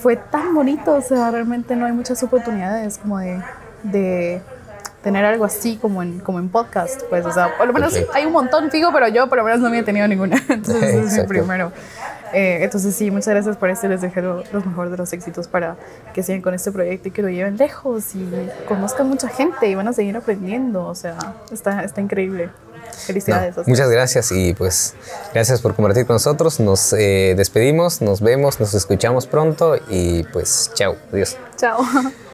[0.00, 3.42] fue tan bonito, o sea, realmente no hay muchas oportunidades como de,
[3.82, 4.40] de
[5.02, 8.26] tener algo así como en, como en podcast, pues, o sea, por lo menos hay
[8.26, 11.24] un montón, fijo, pero yo por lo menos no había tenido ninguna, entonces es mi
[11.24, 11.72] primero.
[12.32, 15.76] Eh, entonces sí, muchas gracias por esto, les dejo los mejores de los éxitos para
[16.12, 18.28] que sigan con este proyecto y que lo lleven lejos y
[18.66, 21.16] conozcan mucha gente y van a seguir aprendiendo, o sea,
[21.50, 22.50] está, está increíble.
[23.06, 23.54] Felicidades.
[23.66, 24.94] muchas gracias y pues
[25.32, 26.58] gracias por compartir con nosotros.
[26.58, 31.36] Nos eh, despedimos, nos vemos, nos escuchamos pronto y pues chao, adiós.
[31.56, 31.78] Chao.